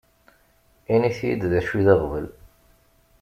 [0.93, 2.25] Init-yi-d d acu i d aɣbel.